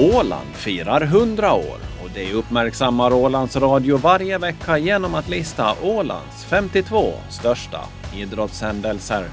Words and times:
Åland 0.00 0.54
firar 0.54 1.00
100 1.00 1.52
år 1.52 1.78
och 2.02 2.10
det 2.14 2.32
uppmärksammar 2.32 3.12
Ålands 3.12 3.56
Radio 3.56 3.96
varje 3.96 4.38
vecka 4.38 4.78
genom 4.78 5.14
att 5.14 5.28
lista 5.28 5.74
Ålands 5.82 6.44
52 6.44 7.12
största 7.28 7.80
idrottshändelser. 8.16 9.24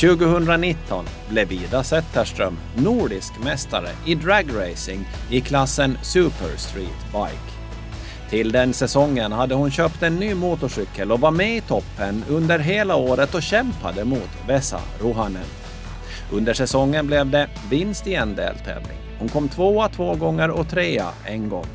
2019 0.00 1.04
blev 1.28 1.52
Ida 1.52 1.84
Zetterström 1.84 2.56
nordisk 2.76 3.32
mästare 3.44 3.88
i 4.06 4.14
dragracing 4.14 5.08
i 5.30 5.40
klassen 5.40 5.98
Super 6.02 6.56
Street 6.56 7.12
Bike. 7.12 7.52
Till 8.30 8.52
den 8.52 8.72
säsongen 8.72 9.32
hade 9.32 9.54
hon 9.54 9.70
köpt 9.70 10.02
en 10.02 10.16
ny 10.16 10.34
motorcykel 10.34 11.12
och 11.12 11.20
var 11.20 11.30
med 11.30 11.56
i 11.56 11.60
toppen 11.60 12.24
under 12.28 12.58
hela 12.58 12.96
året 12.96 13.34
och 13.34 13.42
kämpade 13.42 14.04
mot 14.04 14.30
Vesa 14.48 14.80
Ruhanen. 15.00 15.46
Under 16.32 16.54
säsongen 16.54 17.06
blev 17.06 17.30
det 17.30 17.48
vinst 17.70 18.06
i 18.06 18.14
en 18.14 18.34
deltävling. 18.34 18.99
Hon 19.20 19.28
kom 19.28 19.48
tvåa 19.48 19.88
två 19.88 20.14
gånger 20.14 20.50
och 20.50 20.68
trea 20.68 21.08
en 21.24 21.48
gång. 21.48 21.66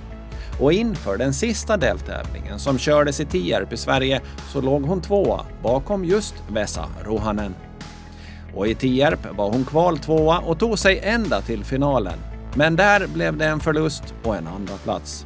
Och 0.59 0.73
inför 0.73 1.17
den 1.17 1.33
sista 1.33 1.77
deltävlingen 1.77 2.59
som 2.59 2.77
kördes 2.77 3.19
i 3.19 3.25
Tierp 3.25 3.73
i 3.73 3.77
Sverige 3.77 4.21
så 4.47 4.61
låg 4.61 4.83
hon 4.83 5.01
tvåa 5.01 5.45
bakom 5.63 6.05
just 6.05 6.35
Vesa 6.49 6.85
Ruhanen. 7.03 7.55
Och 8.55 8.67
i 8.67 8.75
Tierp 8.75 9.35
var 9.37 9.51
hon 9.51 9.65
kval 9.65 9.97
tvåa 9.97 10.39
och 10.39 10.59
tog 10.59 10.79
sig 10.79 10.99
ända 11.03 11.41
till 11.41 11.63
finalen. 11.63 12.19
Men 12.55 12.75
där 12.75 13.07
blev 13.07 13.37
det 13.37 13.45
en 13.45 13.59
förlust 13.59 14.13
och 14.23 14.35
en 14.35 14.47
andra 14.47 14.77
plats. 14.77 15.25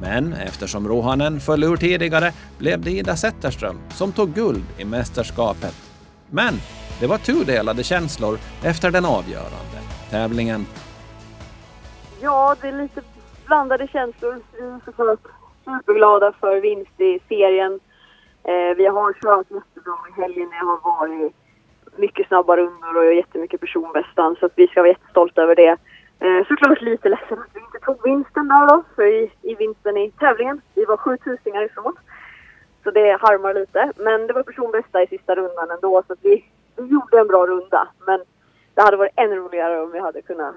Men 0.00 0.32
eftersom 0.32 0.88
Ruhanen 0.88 1.40
föll 1.40 1.64
ur 1.64 1.76
tidigare 1.76 2.32
blev 2.58 2.80
det 2.80 2.90
Ida 2.90 3.16
Zetterström 3.16 3.80
som 3.90 4.12
tog 4.12 4.34
guld 4.34 4.64
i 4.78 4.84
mästerskapet. 4.84 5.74
Men 6.30 6.60
det 7.00 7.06
var 7.06 7.18
tudelade 7.18 7.84
känslor 7.84 8.38
efter 8.62 8.90
den 8.90 9.04
avgörande 9.04 9.78
tävlingen. 10.10 10.66
Ja, 12.24 12.56
det 12.60 12.68
är 12.68 12.72
lite 12.72 13.02
blandade 13.46 13.86
känslor. 13.86 14.40
Vi 14.52 14.58
är 14.58 14.80
såklart 14.84 15.20
superglada 15.64 16.32
för 16.32 16.60
vinst 16.60 17.00
i 17.00 17.20
serien. 17.28 17.80
Eh, 18.44 18.76
vi 18.76 18.86
har 18.86 19.12
kört 19.12 19.50
jättebra 19.50 19.96
i 20.08 20.20
helgen. 20.20 20.50
Det 20.50 20.66
har 20.66 20.80
varit 20.98 21.32
mycket 21.96 22.28
snabba 22.28 22.56
rundor 22.56 22.96
och 22.96 23.14
jättemycket 23.14 23.60
personbästan 23.60 24.36
så 24.40 24.46
att 24.46 24.52
vi 24.56 24.66
ska 24.66 24.80
vara 24.80 24.88
jättestolta 24.88 25.42
över 25.42 25.54
det. 25.54 25.76
Eh, 26.20 26.46
såklart 26.48 26.80
lite 26.80 27.08
ledsen 27.08 27.38
att 27.38 27.54
vi 27.54 27.60
inte 27.60 27.78
tog 27.78 28.04
vinsten 28.04 28.48
där 28.48 28.68
då, 28.68 28.82
för 28.94 29.02
i, 29.02 29.32
i 29.42 29.54
vinsten 29.54 29.96
i 29.96 30.10
tävlingen. 30.10 30.60
Vi 30.74 30.84
var 30.84 30.96
sju 30.96 31.16
tusingar 31.16 31.62
ifrån. 31.62 31.96
Så 32.84 32.90
det 32.90 33.20
harmar 33.20 33.54
lite. 33.54 33.92
Men 33.96 34.26
det 34.26 34.32
var 34.32 34.42
personbästa 34.42 35.02
i 35.02 35.06
sista 35.06 35.34
rundan 35.34 35.70
ändå 35.70 36.02
så 36.06 36.12
att 36.12 36.18
vi, 36.22 36.44
vi 36.76 36.86
gjorde 36.86 37.18
en 37.18 37.26
bra 37.26 37.46
runda. 37.46 37.88
Men 38.06 38.20
det 38.74 38.82
hade 38.82 38.96
varit 38.96 39.12
ännu 39.16 39.36
roligare 39.36 39.80
om 39.80 39.90
vi 39.90 40.00
hade 40.00 40.22
kunnat 40.22 40.54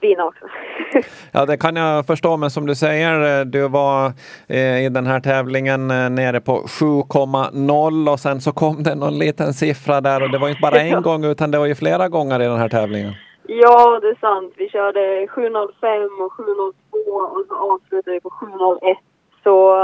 vinna 0.00 0.24
också. 0.24 0.44
ja, 1.32 1.46
det 1.46 1.56
kan 1.56 1.76
jag 1.76 2.06
förstå, 2.06 2.36
men 2.36 2.50
som 2.50 2.66
du 2.66 2.74
säger, 2.74 3.44
du 3.44 3.68
var 3.68 4.12
eh, 4.48 4.84
i 4.84 4.88
den 4.88 5.06
här 5.06 5.20
tävlingen 5.20 5.90
eh, 5.90 6.10
nere 6.10 6.40
på 6.40 6.52
7,0 6.52 8.12
och 8.12 8.20
sen 8.20 8.40
så 8.40 8.52
kom 8.52 8.82
det 8.82 8.94
någon 8.94 9.18
liten 9.18 9.54
siffra 9.54 10.00
där 10.00 10.22
och 10.22 10.30
det 10.30 10.38
var 10.38 10.48
inte 10.48 10.60
bara 10.60 10.80
en 10.80 11.02
gång 11.02 11.24
utan 11.24 11.50
det 11.50 11.58
var 11.58 11.66
ju 11.66 11.74
flera 11.74 12.08
gånger 12.08 12.40
i 12.40 12.44
den 12.44 12.58
här 12.58 12.68
tävlingen. 12.68 13.12
Ja, 13.46 14.00
det 14.02 14.08
är 14.08 14.20
sant. 14.20 14.54
Vi 14.56 14.68
körde 14.68 15.26
7.05 15.26 16.24
och 16.24 16.32
7.02 16.32 16.72
och 17.10 17.44
så 17.48 17.54
avslutade 17.54 18.14
vi 18.14 18.20
på 18.20 18.28
7.01. 18.28 18.94
Så 19.42 19.74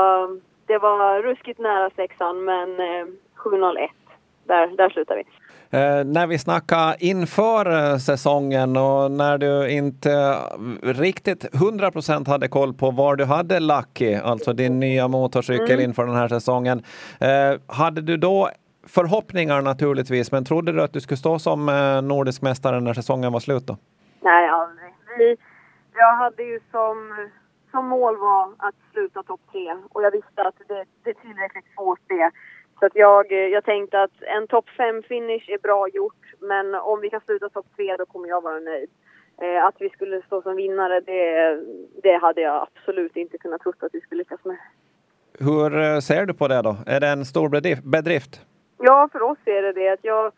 det 0.67 0.79
var 0.79 1.23
ruskigt 1.23 1.59
nära 1.59 1.91
sexan, 1.91 2.45
men 2.45 2.71
uh, 2.71 3.07
7.01, 3.37 3.89
där, 4.45 4.67
där 4.77 4.91
slutar 4.91 5.17
vi. 5.17 5.25
Eh, 5.75 6.05
när 6.05 6.27
vi 6.27 6.39
snackade 6.39 6.97
inför 6.99 7.93
eh, 7.93 7.97
säsongen 7.97 8.77
och 8.77 9.11
när 9.11 9.39
du 9.39 9.71
inte 9.71 10.39
riktigt 10.83 11.55
100 11.55 11.91
procent 11.91 12.29
hade 12.29 12.49
koll 12.49 12.75
på 12.75 12.91
var 12.91 13.17
du 13.17 13.25
hade 13.25 13.61
Lucky, 13.61 14.15
alltså 14.15 14.53
din 14.53 14.81
nya 14.81 15.09
motorcykel 15.09 15.71
mm. 15.71 15.85
inför 15.85 16.07
den 16.07 16.17
här 16.17 16.29
säsongen. 16.29 16.83
Eh, 17.21 17.61
hade 17.67 18.01
du 18.01 18.17
då 18.17 18.51
förhoppningar 18.87 19.63
naturligtvis, 19.63 20.33
men 20.33 20.45
trodde 20.45 20.73
du 20.73 20.83
att 20.83 20.93
du 20.93 21.01
skulle 21.01 21.19
stå 21.19 21.39
som 21.39 21.69
eh, 21.69 22.03
nordisk 22.03 22.43
mästare 22.43 22.81
när 22.81 22.95
säsongen 22.95 23.33
var 23.33 23.41
slut 23.41 23.67
då? 23.67 23.77
Nej, 24.21 24.49
aldrig. 24.49 24.95
Vi, 25.19 25.37
jag 25.95 26.17
hade 26.17 26.43
ju 26.43 26.61
som, 26.71 27.29
som 27.71 27.87
mål 27.87 28.17
var 28.17 28.45
att 28.59 28.75
sluta 28.93 29.23
topp 29.23 29.41
tre 29.53 29.77
och 29.93 30.03
jag 30.03 30.11
visste 30.11 30.43
att 30.43 30.55
det, 30.69 30.85
det 31.05 31.11
är 31.11 31.15
tillräckligt 31.15 31.75
svårt 31.75 32.01
det. 32.07 32.31
Så 32.79 32.87
att 32.87 32.97
jag, 32.97 33.33
jag 33.33 33.65
tänkte 33.65 34.03
att 34.03 34.23
en 34.23 34.47
topp 34.47 34.69
fem 34.77 35.03
finish 35.03 35.51
är 35.51 35.59
bra 35.59 35.89
gjort, 35.89 36.25
men 36.39 36.75
om 36.75 37.01
vi 37.01 37.11
kan 37.11 37.21
sluta 37.21 37.49
topp 37.49 37.67
tre 37.77 37.97
då 37.97 38.07
kommer 38.07 38.29
jag 38.29 38.41
vara 38.41 38.61
nöjd. 38.61 38.91
Eh, 39.43 39.65
att 39.65 39.75
vi 39.79 39.91
skulle 39.91 40.23
stå 40.23 40.43
som 40.43 40.57
vinnare, 40.57 41.01
det, 41.01 41.61
det 42.03 42.17
hade 42.17 42.41
jag 42.41 42.63
absolut 42.63 43.17
inte 43.17 43.39
kunnat 43.39 43.61
tro 43.61 43.73
att 43.79 43.95
vi 43.95 44.01
skulle 44.01 44.19
lyckas 44.19 44.45
med. 44.45 44.57
Hur 45.39 45.83
eh, 45.83 45.99
ser 45.99 46.27
du 46.27 46.35
på 46.35 46.49
det 46.49 46.63
då? 46.63 46.77
Är 46.87 47.01
det 47.01 47.09
en 47.09 47.25
stor 47.25 47.49
bedrift? 47.91 48.41
Ja, 48.79 49.09
för 49.13 49.23
oss 49.23 49.39
är 49.45 49.63
det 49.63 49.73
det. 49.73 49.89
Att 49.89 50.05
jag, 50.05 50.33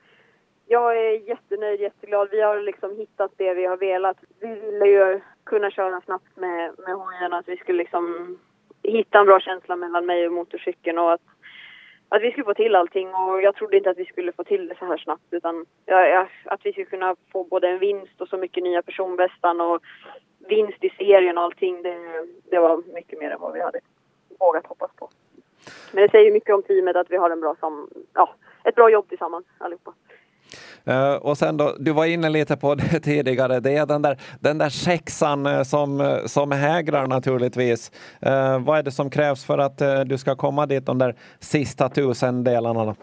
jag 0.66 0.96
är 0.96 1.28
jättenöjd, 1.28 1.80
jätteglad. 1.80 2.28
Vi 2.30 2.42
har 2.42 2.60
liksom 2.60 2.96
hittat 2.96 3.30
det 3.36 3.54
vi 3.54 3.66
har 3.66 3.76
velat. 3.76 4.16
Vi 4.40 4.54
ville 4.54 4.86
ju 4.86 5.20
kunna 5.44 5.70
köra 5.70 6.00
snabbt 6.00 6.36
med, 6.36 6.72
med 6.78 6.94
hojen, 6.94 7.32
att 7.32 7.48
vi 7.48 7.56
skulle 7.56 7.78
liksom 7.78 8.36
hitta 8.82 9.18
en 9.18 9.26
bra 9.26 9.40
känsla 9.40 9.76
mellan 9.76 10.06
mig 10.06 10.26
och 10.26 10.32
motorcykeln 10.32 10.98
och 10.98 11.12
att, 11.12 11.20
att 12.08 12.22
vi 12.22 12.30
skulle 12.30 12.44
få 12.44 12.54
till 12.54 12.76
allting. 12.76 13.14
Och 13.14 13.42
jag 13.42 13.54
trodde 13.54 13.76
inte 13.76 13.90
att 13.90 13.98
vi 13.98 14.04
skulle 14.04 14.32
få 14.32 14.44
till 14.44 14.68
det 14.68 14.78
så 14.78 14.84
här 14.84 14.96
snabbt 14.96 15.26
utan 15.30 15.66
ja, 15.84 16.28
att 16.44 16.60
vi 16.66 16.72
skulle 16.72 16.86
kunna 16.86 17.16
få 17.32 17.44
både 17.44 17.68
en 17.68 17.78
vinst 17.78 18.20
och 18.20 18.28
så 18.28 18.36
mycket 18.36 18.62
nya 18.62 18.82
personbästan 18.82 19.60
och 19.60 19.82
vinst 20.48 20.84
i 20.84 20.90
serien 20.90 21.38
och 21.38 21.44
allting. 21.44 21.82
Det, 21.82 22.26
det 22.50 22.58
var 22.58 22.82
mycket 22.94 23.18
mer 23.18 23.30
än 23.30 23.40
vad 23.40 23.52
vi 23.52 23.60
hade 23.60 23.80
vågat 24.38 24.66
hoppas 24.66 24.90
på. 24.96 25.10
Men 25.92 26.02
det 26.02 26.10
säger 26.10 26.32
mycket 26.32 26.54
om 26.54 26.62
teamet 26.62 26.96
att 26.96 27.10
vi 27.10 27.16
har 27.16 27.30
en 27.30 27.40
bra 27.40 27.56
sam 27.60 27.90
ja, 28.12 28.34
ett 28.64 28.74
bra 28.74 28.90
jobb 28.90 29.08
tillsammans 29.08 29.46
allihopa. 29.58 29.92
Uh, 30.90 31.14
och 31.14 31.38
sen 31.38 31.56
då, 31.56 31.74
du 31.78 31.92
var 31.92 32.04
inne 32.04 32.28
lite 32.28 32.56
på 32.56 32.74
det 32.80 33.00
tidigare, 33.00 33.60
det 33.60 33.76
är 33.76 33.86
den 33.86 34.02
där, 34.02 34.16
den 34.40 34.58
där 34.58 34.68
sexan 34.68 35.46
eh, 35.46 35.62
som, 35.62 36.00
eh, 36.00 36.24
som 36.26 36.52
hägrar 36.52 37.06
naturligtvis. 37.06 37.92
vad 38.66 38.78
är 38.78 38.82
det 38.82 38.90
som 38.90 39.10
krävs 39.10 39.44
för 39.44 39.58
att 39.58 39.78
du 40.06 40.18
ska 40.18 40.36
komma 40.36 40.66
dit 40.66 40.86
de 40.86 40.98
där 40.98 41.14
sista 41.38 41.88
tusen 41.88 42.44
delarna? 42.44 42.84
Då? 42.84 42.94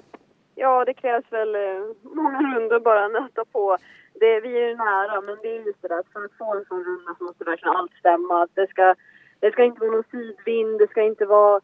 Ja, 0.55 0.85
det 0.85 0.93
krävs 0.93 1.25
väl 1.29 1.55
många 2.03 2.39
rundor 2.41 2.79
bara 2.79 3.07
nöta 3.07 3.45
på. 3.51 3.77
Det, 4.13 4.39
vi 4.39 4.57
är 4.61 4.69
ju 4.69 4.75
nära, 4.75 5.21
men 5.21 5.37
det 5.41 5.47
är 5.47 5.65
just 5.65 5.81
det 5.81 5.87
där 5.87 5.99
att 5.99 6.13
för 6.13 6.25
att 6.25 6.37
få 6.37 6.57
en 6.57 6.65
sån 6.65 6.83
runda 6.83 7.15
så 7.17 7.23
måste 7.23 7.43
verkligen 7.43 7.75
allt 7.75 7.93
stämma. 7.99 8.47
Det 8.53 8.67
ska, 8.69 8.95
det 9.39 9.51
ska 9.51 9.63
inte 9.63 9.79
vara 9.79 9.91
någon 9.91 10.11
sidvind, 10.11 10.79
det 10.79 10.87
ska 10.87 11.01
inte 11.01 11.25
vara 11.25 11.61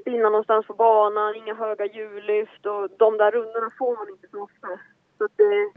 spinna 0.00 0.28
någonstans 0.28 0.66
på 0.66 0.74
banan, 0.74 1.34
inga 1.34 1.54
höga 1.54 1.86
hjullyft 1.86 2.66
och 2.66 2.88
de 2.96 3.16
där 3.16 3.30
rundorna 3.30 3.70
får 3.78 3.96
man 3.96 4.08
inte 4.08 4.28
så 4.30 4.42
ofta. 4.42 4.68
Så 5.18 5.28
det, 5.36 5.72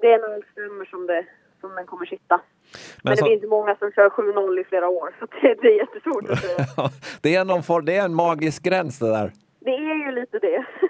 det 0.00 0.12
är 0.12 0.18
nog 0.18 0.36
en 0.36 0.42
stämmer 0.52 0.84
som, 0.84 1.06
det, 1.06 1.26
som 1.60 1.74
den 1.74 1.86
kommer 1.86 2.06
sitta. 2.06 2.36
Men, 2.36 3.10
Men 3.10 3.16
så... 3.16 3.24
det 3.24 3.30
finns 3.30 3.50
många 3.50 3.76
som 3.76 3.92
kör 3.92 4.08
7-0 4.08 4.60
i 4.60 4.64
flera 4.64 4.88
år, 4.88 5.16
så 5.18 5.26
det, 5.26 5.54
det 5.62 5.68
är 5.68 5.76
jättesvårt 5.76 6.30
att 6.30 6.40
säga. 6.40 6.66
det, 7.20 7.34
är 7.34 7.44
någon 7.44 7.62
for, 7.62 7.82
det 7.82 7.96
är 7.96 8.04
en 8.04 8.14
magisk 8.14 8.62
gräns 8.62 8.98
det 8.98 9.08
där. 9.08 9.32
Det 9.60 9.70
är 9.70 10.06
ju 10.06 10.20
lite 10.20 10.38
det. 10.38 10.64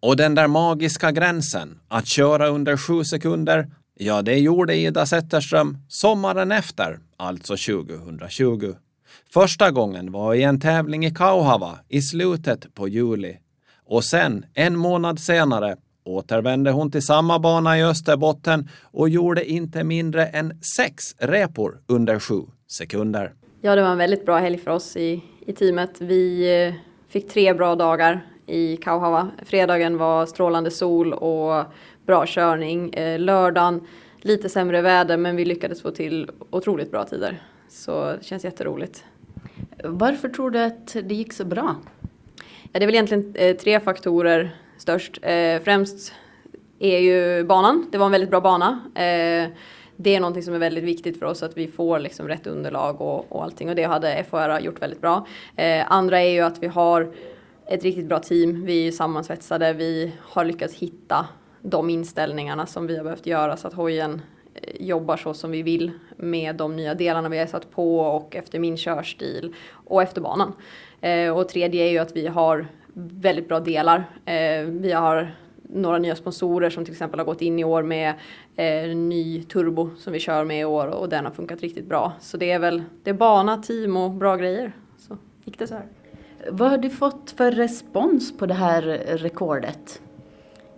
Och 0.00 0.16
den 0.16 0.34
där 0.34 0.48
magiska 0.48 1.10
gränsen, 1.10 1.80
att 1.88 2.06
köra 2.06 2.48
under 2.48 2.76
sju 2.76 3.04
sekunder, 3.04 3.66
ja 3.94 4.22
det 4.22 4.38
gjorde 4.38 4.74
Ida 4.74 5.06
Zetterström 5.06 5.76
sommaren 5.88 6.52
efter, 6.52 6.98
alltså 7.16 7.56
2020. 7.56 8.74
Första 9.32 9.70
gången 9.70 10.12
var 10.12 10.34
i 10.34 10.42
en 10.42 10.60
tävling 10.60 11.06
i 11.06 11.14
Kauhava 11.14 11.78
i 11.88 12.00
slutet 12.00 12.74
på 12.74 12.88
juli. 12.88 13.38
Och 13.84 14.04
sen, 14.04 14.46
en 14.54 14.76
månad 14.76 15.20
senare, 15.20 15.76
återvände 16.06 16.70
hon 16.70 16.90
till 16.90 17.02
samma 17.02 17.38
bana 17.38 17.78
i 17.78 17.84
Österbotten 17.84 18.68
och 18.82 19.08
gjorde 19.08 19.50
inte 19.50 19.84
mindre 19.84 20.26
än 20.26 20.60
sex 20.76 21.14
repor 21.18 21.78
under 21.86 22.18
sju 22.18 22.42
sekunder. 22.66 23.32
Ja, 23.60 23.76
det 23.76 23.82
var 23.82 23.88
en 23.88 23.98
väldigt 23.98 24.26
bra 24.26 24.38
helg 24.38 24.58
för 24.58 24.70
oss 24.70 24.96
i, 24.96 25.22
i 25.46 25.52
teamet. 25.52 26.00
Vi 26.00 26.52
eh, 26.66 26.74
fick 27.08 27.28
tre 27.28 27.54
bra 27.54 27.74
dagar 27.74 28.26
i 28.46 28.76
Kauhava. 28.76 29.30
Fredagen 29.44 29.98
var 29.98 30.26
strålande 30.26 30.70
sol 30.70 31.12
och 31.12 31.64
bra 32.06 32.24
körning. 32.26 32.94
Eh, 32.94 33.18
lördagen 33.18 33.80
lite 34.20 34.48
sämre 34.48 34.82
väder 34.82 35.16
men 35.16 35.36
vi 35.36 35.44
lyckades 35.44 35.82
få 35.82 35.90
till 35.90 36.30
otroligt 36.50 36.90
bra 36.90 37.04
tider. 37.04 37.42
Så 37.68 38.04
det 38.04 38.24
känns 38.24 38.44
jätteroligt. 38.44 39.04
Varför 39.84 40.28
tror 40.28 40.50
du 40.50 40.58
att 40.58 40.96
det 41.04 41.14
gick 41.14 41.32
så 41.32 41.44
bra? 41.44 41.76
Ja, 42.72 42.78
det 42.78 42.84
är 42.84 42.86
väl 42.86 42.94
egentligen 42.94 43.34
eh, 43.34 43.56
tre 43.56 43.80
faktorer 43.80 44.56
störst. 44.78 45.18
Eh, 45.22 45.62
främst 45.62 46.12
är 46.78 46.98
ju 46.98 47.44
banan. 47.44 47.88
Det 47.92 47.98
var 47.98 48.06
en 48.06 48.12
väldigt 48.12 48.30
bra 48.30 48.40
bana. 48.40 48.80
Eh, 48.94 49.50
det 49.96 50.14
är 50.14 50.20
någonting 50.20 50.42
som 50.42 50.54
är 50.54 50.58
väldigt 50.58 50.84
viktigt 50.84 51.18
för 51.18 51.26
oss 51.26 51.42
att 51.42 51.56
vi 51.56 51.68
får 51.68 51.98
liksom 51.98 52.28
rätt 52.28 52.46
underlag 52.46 53.00
och, 53.00 53.32
och 53.32 53.44
allting 53.44 53.68
och 53.68 53.74
det 53.74 53.82
hade 53.82 54.24
FHR 54.30 54.60
gjort 54.60 54.82
väldigt 54.82 55.00
bra. 55.00 55.26
Eh, 55.56 55.92
andra 55.92 56.22
är 56.22 56.30
ju 56.30 56.40
att 56.40 56.62
vi 56.62 56.66
har 56.66 57.12
ett 57.66 57.82
riktigt 57.82 58.06
bra 58.06 58.18
team. 58.18 58.64
Vi 58.64 58.88
är 58.88 58.92
sammansvetsade. 58.92 59.72
Vi 59.72 60.12
har 60.20 60.44
lyckats 60.44 60.74
hitta 60.74 61.26
de 61.62 61.90
inställningarna 61.90 62.66
som 62.66 62.86
vi 62.86 62.96
har 62.96 63.04
behövt 63.04 63.26
göra 63.26 63.56
så 63.56 63.68
att 63.68 63.74
hojen 63.74 64.22
eh, 64.54 64.86
jobbar 64.86 65.16
så 65.16 65.34
som 65.34 65.50
vi 65.50 65.62
vill 65.62 65.90
med 66.16 66.56
de 66.56 66.76
nya 66.76 66.94
delarna 66.94 67.28
vi 67.28 67.38
har 67.38 67.46
satt 67.46 67.70
på 67.70 68.00
och 68.00 68.36
efter 68.36 68.58
min 68.58 68.76
körstil 68.76 69.54
och 69.70 70.02
efter 70.02 70.20
banan. 70.20 70.52
Eh, 71.00 71.38
och 71.38 71.48
tredje 71.48 71.84
är 71.84 71.90
ju 71.90 71.98
att 71.98 72.16
vi 72.16 72.26
har 72.26 72.66
väldigt 72.96 73.48
bra 73.48 73.60
delar. 73.60 74.04
Eh, 74.24 74.66
vi 74.66 74.92
har 74.92 75.34
några 75.62 75.98
nya 75.98 76.16
sponsorer 76.16 76.70
som 76.70 76.84
till 76.84 76.94
exempel 76.94 77.20
har 77.20 77.24
gått 77.24 77.42
in 77.42 77.58
i 77.58 77.64
år 77.64 77.82
med 77.82 78.14
eh, 78.56 78.96
ny 78.96 79.42
turbo 79.42 79.90
som 79.98 80.12
vi 80.12 80.18
kör 80.18 80.44
med 80.44 80.60
i 80.60 80.64
år 80.64 80.86
och 80.86 81.08
den 81.08 81.24
har 81.24 81.32
funkat 81.32 81.60
riktigt 81.60 81.86
bra. 81.86 82.12
Så 82.20 82.36
det 82.36 82.50
är 82.50 82.58
väl 82.58 82.82
det 83.02 83.10
är 83.10 83.14
bana, 83.14 83.56
team 83.56 83.96
och 83.96 84.10
bra 84.10 84.36
grejer. 84.36 84.72
Så 84.98 85.16
gick 85.44 85.58
det 85.58 85.66
så 85.66 85.74
här. 85.74 85.84
Vad 86.50 86.70
har 86.70 86.78
du 86.78 86.90
fått 86.90 87.34
för 87.36 87.52
respons 87.52 88.38
på 88.38 88.46
det 88.46 88.54
här 88.54 88.82
rekordet? 89.06 90.00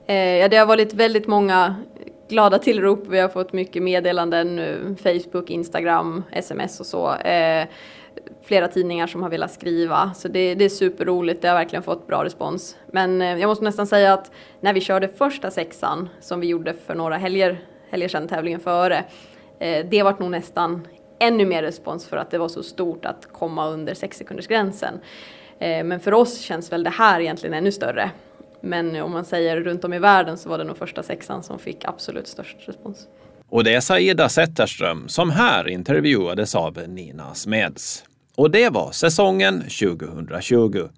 Eh, 0.07 0.17
ja, 0.17 0.49
det 0.49 0.57
har 0.57 0.67
varit 0.67 0.95
väldigt 0.95 1.27
många 1.27 1.77
glada 2.29 2.59
tillrop. 2.59 3.07
Vi 3.09 3.19
har 3.19 3.29
fått 3.29 3.53
mycket 3.53 3.83
meddelanden, 3.83 4.61
Facebook, 5.03 5.51
Instagram, 5.51 6.23
sms 6.33 6.81
och 6.81 6.87
så. 6.87 7.15
Eh, 7.15 7.67
flera 8.43 8.69
tidningar 8.69 9.07
som 9.07 9.23
har 9.23 9.31
velat 9.31 9.53
skriva. 9.53 10.15
Så 10.15 10.29
det, 10.29 10.55
det, 10.55 10.65
är 10.65 10.69
superroligt, 10.69 11.43
det 11.43 11.49
har 11.49 11.55
verkligen 11.55 11.83
fått 11.83 12.07
bra 12.07 12.25
respons. 12.25 12.77
Men 12.93 13.23
eh, 13.23 13.39
jag 13.39 13.49
måste 13.49 13.65
nästan 13.65 13.87
säga 13.87 14.13
att 14.13 14.31
när 14.61 14.73
vi 14.73 14.81
körde 14.81 15.09
första 15.09 15.51
sexan, 15.51 16.09
som 16.21 16.41
vi 16.41 16.47
gjorde 16.47 16.75
för 16.87 16.95
några 16.95 17.17
helger, 17.17 17.61
helger 17.91 18.09
sedan, 18.09 18.29
tävlingen 18.29 18.61
före, 18.61 19.05
eh, 19.59 19.87
det 19.91 20.03
var 20.03 20.17
nog 20.19 20.31
nästan 20.31 20.87
ännu 21.21 21.47
mer 21.47 21.63
respons 21.63 22.07
för 22.07 22.17
att 22.17 22.31
det 22.31 22.39
var 22.39 22.49
så 22.49 22.63
stort 22.63 23.05
att 23.05 23.33
komma 23.33 23.69
under 23.69 23.95
6 23.95 24.23
gränsen. 24.49 24.95
Eh, 25.59 25.85
men 25.85 26.01
för 26.01 26.15
oss 26.15 26.41
känns 26.41 26.73
väl 26.73 26.83
det 26.83 26.91
här 26.91 27.21
egentligen 27.21 27.55
ännu 27.55 27.73
större. 27.73 28.11
Men 28.61 29.03
om 29.03 29.13
man 29.13 29.25
säger 29.25 29.61
runt 29.61 29.85
om 29.85 29.93
i 29.93 29.99
världen 29.99 30.39
så 30.39 30.49
var 30.49 30.59
det 30.59 30.65
nog 30.65 30.77
första 30.77 31.03
sexan 31.03 31.43
som 31.43 31.59
fick 31.59 31.85
absolut 31.85 32.27
störst 32.27 32.57
respons. 32.69 33.09
Och 33.51 33.65
det 33.65 33.75
är 33.75 33.81
Saida 33.81 34.29
Zetterström 34.29 35.09
som 35.09 35.31
här 35.31 35.69
intervjuades 35.69 36.55
av 36.55 36.79
Nina 36.89 37.35
Smeds. 37.35 38.05
Och 38.39 38.51
det 38.51 38.69
var 38.69 38.93
säsongen 38.93 39.61
2020. 39.61 40.89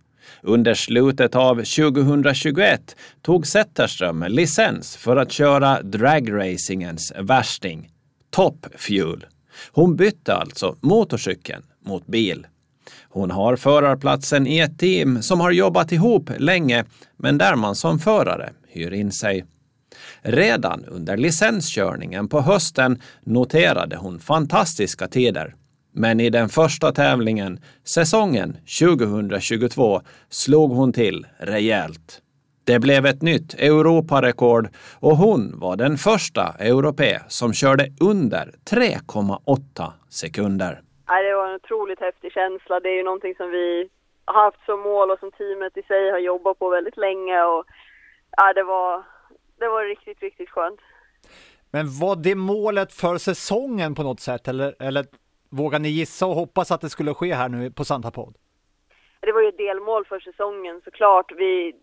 Under 0.42 0.74
slutet 0.74 1.34
av 1.34 1.54
2021 1.56 2.96
tog 3.22 3.46
Zetterström 3.46 4.24
licens 4.28 4.96
för 4.96 5.16
att 5.16 5.32
köra 5.32 5.82
dragracingens 5.82 7.12
värsting, 7.18 7.90
Top 8.30 8.66
Fuel. 8.74 9.26
Hon 9.72 9.96
bytte 9.96 10.34
alltså 10.34 10.76
motorcykeln 10.80 11.62
mot 11.84 12.06
bil. 12.06 12.46
Hon 13.08 13.30
har 13.30 13.56
förarplatsen 13.56 14.46
i 14.46 14.58
ett 14.58 14.78
team 14.78 15.22
som 15.22 15.40
har 15.40 15.50
jobbat 15.50 15.92
ihop 15.92 16.30
länge, 16.38 16.84
men 17.16 17.38
där 17.38 17.56
man 17.56 17.74
som 17.74 17.98
förare 17.98 18.50
hyr 18.68 18.92
in 18.92 19.12
sig. 19.12 19.44
Redan 20.22 20.84
under 20.84 21.16
licenskörningen 21.16 22.28
på 22.28 22.40
hösten 22.40 23.02
noterade 23.24 23.96
hon 23.96 24.20
fantastiska 24.20 25.08
tider. 25.08 25.54
Men 25.92 26.20
i 26.20 26.30
den 26.30 26.48
första 26.48 26.92
tävlingen, 26.92 27.58
säsongen 27.84 28.56
2022, 28.80 30.00
slog 30.28 30.70
hon 30.70 30.92
till 30.92 31.26
rejält. 31.38 32.22
Det 32.64 32.78
blev 32.78 33.06
ett 33.06 33.22
nytt 33.22 33.54
Europarekord 33.54 34.68
och 35.00 35.16
hon 35.16 35.60
var 35.60 35.76
den 35.76 35.96
första 35.96 36.54
europé 36.58 37.18
som 37.28 37.52
körde 37.52 37.86
under 38.00 38.54
3,8 38.70 39.92
sekunder. 40.08 40.80
Det 41.06 41.34
var 41.34 41.48
en 41.48 41.54
otroligt 41.54 42.00
häftig 42.00 42.32
känsla. 42.32 42.80
Det 42.80 42.88
är 42.88 42.96
ju 42.96 43.02
någonting 43.02 43.34
som 43.34 43.50
vi 43.50 43.88
har 44.24 44.44
haft 44.44 44.64
som 44.66 44.80
mål 44.80 45.10
och 45.10 45.18
som 45.18 45.30
teamet 45.32 45.76
i 45.76 45.82
sig 45.82 46.10
har 46.10 46.18
jobbat 46.18 46.58
på 46.58 46.68
väldigt 46.68 46.96
länge. 46.96 47.42
Och, 47.42 47.64
ja, 48.36 48.52
det, 48.52 48.62
var, 48.62 49.02
det 49.58 49.68
var 49.68 49.84
riktigt, 49.84 50.22
riktigt 50.22 50.50
skönt. 50.50 50.80
Men 51.70 51.86
var 52.00 52.16
det 52.16 52.34
målet 52.34 52.92
för 52.92 53.18
säsongen 53.18 53.94
på 53.94 54.02
något 54.02 54.20
sätt 54.20 54.48
eller, 54.48 54.74
eller 54.80 55.04
Vågar 55.50 55.78
ni 55.78 55.88
gissa 55.88 56.26
och 56.26 56.34
hoppas 56.34 56.70
att 56.70 56.80
det 56.80 56.90
skulle 56.90 57.14
ske 57.14 57.34
här 57.34 57.48
nu 57.48 57.70
på 57.70 57.84
Santa 57.84 58.10
Pod? 58.10 58.34
Det 59.20 59.32
var 59.32 59.40
ju 59.40 59.48
ett 59.48 59.56
delmål 59.56 60.04
för 60.04 60.20
säsongen 60.20 60.80
såklart. 60.84 61.32
Vi, 61.36 61.74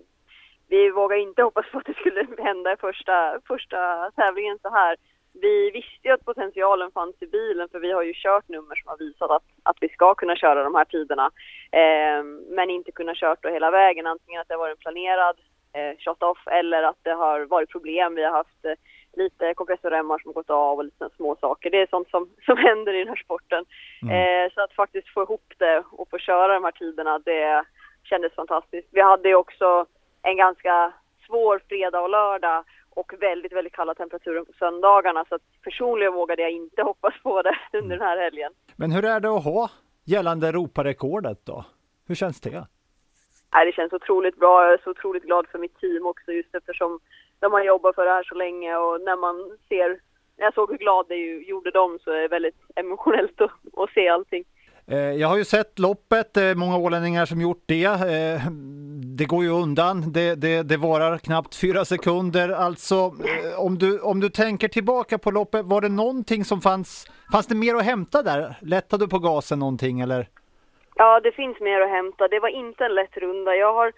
vi 0.68 0.90
vågar 0.90 1.18
inte 1.18 1.44
hoppas 1.44 1.66
på 1.72 1.78
att 1.78 1.86
det 1.86 1.94
skulle 1.94 2.28
hända 2.38 2.74
i 2.74 2.78
första, 2.78 3.40
första 3.48 4.12
tävlingen 4.16 4.60
så 4.62 4.70
här. 4.70 4.96
Vi 5.42 5.72
visste 5.72 6.08
ju 6.08 6.14
att 6.14 6.26
potentialen 6.26 6.92
fanns 6.92 7.16
i 7.20 7.28
bilen 7.28 7.70
för 7.70 7.80
vi 7.80 7.92
har 7.92 8.04
ju 8.04 8.14
kört 8.16 8.48
nummer 8.48 8.76
som 8.76 8.88
har 8.88 8.98
visat 8.98 9.32
att, 9.32 9.44
att 9.64 9.78
vi 9.82 9.90
ska 9.90 10.16
kunna 10.16 10.36
köra 10.36 10.64
de 10.64 10.76
här 10.76 10.86
tiderna. 10.86 11.32
Eh, 11.72 12.24
men 12.56 12.70
inte 12.70 12.92
kunna 12.92 13.14
kört 13.16 13.44
då 13.44 13.50
hela 13.50 13.72
vägen. 13.72 14.08
Antingen 14.08 14.42
att 14.42 14.48
det 14.48 14.54
har 14.54 14.60
varit 14.60 14.78
en 14.78 14.82
planerad 14.82 15.38
eh, 15.74 15.98
shot-off 16.00 16.48
eller 16.48 16.84
att 16.84 17.00
det 17.04 17.14
har 17.14 17.46
varit 17.46 17.70
problem. 17.70 18.16
Vi 18.16 18.24
har 18.24 18.32
haft 18.32 18.66
eh, 18.66 18.72
lite 19.14 19.54
kompressorremmar 19.54 20.20
som 20.20 20.34
gått 20.34 20.50
av 20.50 20.78
och 20.78 20.86
lite 20.86 21.10
små 21.16 21.36
saker. 21.36 21.70
Det 21.70 21.82
är 21.82 21.88
sånt 21.88 22.10
som, 22.10 22.30
som 22.46 22.58
händer 22.58 22.94
i 22.94 23.00
den 23.00 23.08
här 23.08 23.24
sporten. 23.26 23.66
Mm. 24.02 24.14
Eh, 24.16 24.54
så 24.54 24.62
att 24.62 24.74
faktiskt 24.74 25.10
få 25.10 25.24
ihop 25.24 25.54
det 25.58 25.84
och 25.92 26.10
få 26.10 26.18
köra 26.18 26.54
de 26.54 26.64
här 26.64 26.72
tiderna, 26.72 27.20
det 27.20 27.64
kändes 28.04 28.34
fantastiskt. 28.34 28.88
Vi 28.92 29.02
hade 29.02 29.36
också 29.36 29.86
en 30.22 30.38
ganska 30.38 30.94
svår 31.28 31.62
fredag 31.70 32.02
och 32.02 32.10
lördag 32.10 32.64
och 32.90 33.14
väldigt, 33.20 33.54
väldigt 33.54 33.74
kalla 33.74 33.94
temperaturer 33.94 34.44
på 34.44 34.54
söndagarna. 34.60 35.26
Så 35.30 35.36
att 35.36 35.42
personligen 35.64 36.14
vågade 36.14 36.42
jag 36.42 36.52
inte 36.52 36.82
hoppas 36.90 37.14
på 37.24 37.42
det 37.42 37.58
under 37.74 37.98
den 37.98 38.08
här 38.08 38.18
helgen. 38.18 38.52
Men 38.76 38.92
hur 38.92 39.06
är 39.06 39.20
det 39.20 39.30
att 39.30 39.44
ha 39.44 39.70
gällande 40.06 40.48
Europarekordet 40.48 41.46
då? 41.46 41.66
Hur 42.08 42.16
känns 42.16 42.42
det? 42.42 42.68
det 43.66 43.72
känns 43.72 43.94
otroligt 43.94 44.40
bra. 44.40 44.64
Jag 44.64 44.74
är 44.74 44.82
så 44.84 44.90
otroligt 44.90 45.24
glad 45.24 45.48
för 45.48 45.60
mitt 45.60 45.80
team 45.80 46.06
också 46.06 46.32
just 46.32 46.56
eftersom 46.56 47.00
de 47.40 47.54
har 47.54 47.64
jobbat 47.64 47.96
för 47.96 48.06
det 48.06 48.12
här 48.12 48.24
så 48.24 48.36
länge 48.36 48.76
och 48.76 49.02
när 49.02 49.16
man 49.16 49.58
ser, 49.70 49.90
när 50.38 50.46
jag 50.46 50.54
såg 50.54 50.72
hur 50.72 50.78
glad 50.78 51.06
det 51.08 51.16
gjorde 51.52 51.72
dem 51.72 52.00
så 52.04 52.12
är 52.12 52.22
det 52.22 52.28
väldigt 52.28 52.62
emotionellt 52.76 53.42
att, 53.42 53.52
att 53.78 53.90
se 53.90 54.10
allting. 54.10 54.44
Eh, 54.92 54.98
jag 54.98 55.28
har 55.28 55.38
ju 55.38 55.46
sett 55.46 55.80
loppet, 55.80 56.38
eh, 56.38 56.56
många 56.56 56.78
ålänningar 56.78 57.26
som 57.26 57.42
gjort 57.42 57.64
det. 57.66 57.86
Eh, 57.86 58.42
det 59.18 59.26
går 59.26 59.44
ju 59.44 59.50
undan, 59.50 60.12
det, 60.12 60.36
det, 60.36 60.64
det 60.64 60.78
varar 60.78 61.18
knappt 61.18 61.56
fyra 61.56 61.86
sekunder. 61.86 62.50
Alltså, 62.50 63.12
om 63.58 63.78
du, 63.78 64.00
om 64.00 64.20
du 64.20 64.30
tänker 64.30 64.68
tillbaka 64.68 65.18
på 65.18 65.32
loppet, 65.32 65.66
var 65.66 65.82
det 65.82 65.90
någonting 65.90 66.46
som 66.46 66.62
fanns, 66.62 67.12
fanns 67.32 67.48
det 67.48 67.56
mer 67.56 67.76
att 67.76 67.86
hämta 67.86 68.24
där? 68.24 68.56
Lättade 68.62 69.06
du 69.06 69.10
på 69.10 69.20
gasen 69.20 69.60
någonting 69.60 70.00
eller? 70.00 70.28
Ja, 70.96 71.20
det 71.20 71.32
finns 71.32 71.60
mer 71.60 71.82
att 71.82 71.90
hämta. 71.90 72.28
Det 72.28 72.40
var 72.40 72.50
inte 72.50 72.86
en 72.86 72.96
lätt 72.96 73.18
runda. 73.18 73.56
Jag 73.56 73.74
har 73.74 73.94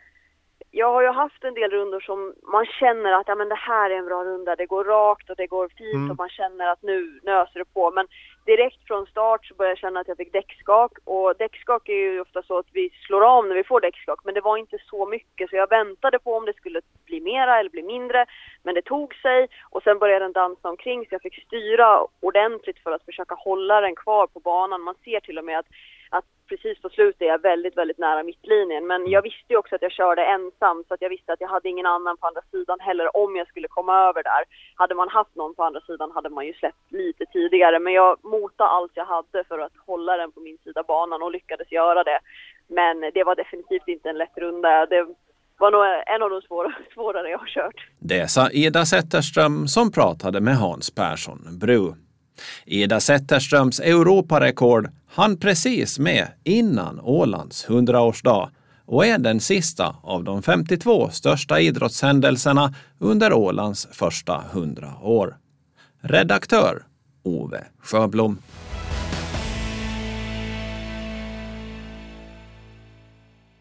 jag 0.72 0.94
har 0.94 1.02
ju 1.02 1.10
haft 1.10 1.44
en 1.44 1.54
del 1.54 1.72
rundor 1.72 2.00
som 2.00 2.34
man 2.52 2.66
känner 2.66 3.12
att 3.12 3.28
ja, 3.28 3.36
men 3.36 3.50
det 3.50 3.56
här 3.56 3.90
är 3.90 3.98
en 3.98 4.06
bra 4.06 4.24
runda, 4.24 4.56
det 4.56 4.66
går 4.66 4.84
rakt 4.84 5.30
och 5.30 5.36
det 5.36 5.48
går 5.48 5.68
fint 5.78 5.94
mm. 5.94 6.12
och 6.12 6.18
man 6.18 6.30
känner 6.30 6.68
att 6.68 6.82
nu 6.82 7.20
nöser 7.24 7.60
det 7.60 7.74
på. 7.74 7.92
Men 7.92 8.08
direkt 8.46 8.88
från 8.88 9.06
start 9.06 9.46
så 9.46 9.54
började 9.54 9.72
jag 9.72 9.78
känna 9.78 10.00
att 10.00 10.08
jag 10.08 10.18
fick 10.18 10.34
däckskak 10.34 10.92
och 11.04 11.34
däckskak 11.38 11.90
är 11.90 11.94
ju 11.94 12.22
ofta 12.22 12.44
så 12.44 12.58
att 12.58 12.70
vi 12.74 12.90
slår 13.08 13.26
av 13.26 13.48
när 13.48 13.56
vi 13.56 13.64
får 13.64 13.82
däckskak 13.82 14.20
men 14.24 14.34
det 14.34 14.42
var 14.42 14.58
inte 14.58 14.78
så 14.90 15.06
mycket 15.06 15.50
så 15.50 15.56
jag 15.56 15.70
väntade 15.70 16.20
på 16.20 16.34
om 16.34 16.46
det 16.46 16.54
skulle 16.54 16.82
bli 17.06 17.22
mera 17.22 17.60
eller 17.60 17.70
bli 17.70 17.84
mindre 17.84 18.26
men 18.64 18.76
det 18.76 18.82
tog 18.82 19.16
sig 19.16 19.48
och 19.70 19.84
sen 19.84 20.00
började 20.00 20.26
den 20.26 20.32
dansa 20.32 20.70
omkring 20.70 21.06
så 21.06 21.16
jag 21.16 21.22
fick 21.22 21.46
styra 21.46 22.06
ordentligt 22.20 22.80
för 22.84 22.92
att 22.92 23.06
försöka 23.06 23.36
hålla 23.36 23.82
den 23.82 23.96
kvar 23.96 24.28
på 24.28 24.40
banan. 24.40 24.82
Man 24.82 24.96
ser 25.04 25.20
till 25.20 25.38
och 25.38 25.46
med 25.46 25.60
att 25.60 25.68
att 26.10 26.26
precis 26.48 26.82
på 26.82 26.90
slutet 26.90 27.22
är 27.22 27.26
jag 27.26 27.42
väldigt, 27.42 27.78
väldigt 27.78 27.98
nära 27.98 28.24
mittlinjen. 28.24 28.88
Men 28.88 29.10
jag 29.10 29.22
visste 29.22 29.54
ju 29.54 29.58
också 29.58 29.76
att 29.76 29.82
jag 29.82 29.92
körde 29.92 30.26
ensam 30.26 30.84
så 30.88 30.94
att 30.94 31.02
jag 31.02 31.10
visste 31.10 31.34
att 31.34 31.42
jag 31.42 31.48
hade 31.48 31.70
ingen 31.70 31.86
annan 31.86 32.18
på 32.18 32.28
andra 32.28 32.42
sidan 32.52 32.80
heller 32.80 33.18
om 33.18 33.36
jag 33.36 33.48
skulle 33.48 33.68
komma 33.68 34.00
över 34.08 34.24
där. 34.24 34.44
Hade 34.76 34.96
man 34.96 35.10
haft 35.10 35.36
någon 35.36 35.56
på 35.56 35.64
andra 35.64 35.82
sidan 35.82 36.12
hade 36.12 36.30
man 36.30 36.46
ju 36.46 36.54
släppt 36.54 36.92
lite 36.92 37.26
tidigare 37.26 37.80
men 37.80 37.94
jag 37.94 38.18
mota 38.30 38.64
allt 38.64 38.92
jag 38.96 39.06
hade 39.06 39.44
för 39.48 39.60
att 39.60 39.78
hålla 39.86 40.18
den 40.18 40.32
på 40.32 40.40
min 40.40 40.58
sida 40.64 40.84
banan 40.84 41.22
och 41.22 41.32
lyckades 41.32 41.72
göra 41.72 42.04
det. 42.04 42.20
Men 42.68 43.12
det 43.14 43.24
var 43.24 43.36
definitivt 43.36 43.88
inte 43.88 44.10
en 44.10 44.18
lätt 44.18 44.38
runda. 44.38 44.86
Det 44.86 45.08
var 45.58 45.72
nog 45.72 45.84
en 46.16 46.22
av 46.24 46.30
de 46.30 46.42
svåra, 46.42 46.74
svårare 46.94 47.30
jag 47.30 47.38
har 47.38 47.48
kört. 47.48 47.88
Det 48.00 48.28
sa 48.28 48.50
Ida 48.50 48.86
Zetterström 48.86 49.68
som 49.68 49.92
pratade 49.92 50.42
med 50.42 50.58
Hans 50.58 50.96
Persson 50.96 51.60
Bru. 51.60 51.94
Ida 52.66 53.00
Zetterströms 53.00 53.80
Europarekord 53.80 54.90
hann 55.08 55.40
precis 55.40 56.00
med 56.00 56.28
innan 56.44 57.00
Ålands 57.00 57.68
100-årsdag 57.68 58.50
och 58.86 59.06
är 59.06 59.18
den 59.18 59.40
sista 59.40 59.96
av 60.04 60.24
de 60.24 60.44
52 60.44 61.10
största 61.10 61.60
idrottshändelserna 61.60 62.74
under 63.00 63.34
Ålands 63.34 63.98
första 63.98 64.44
100 64.54 64.88
år. 65.02 65.36
Redaktör 66.02 66.84
Ove 67.24 67.66
Sjöblom. 67.82 68.38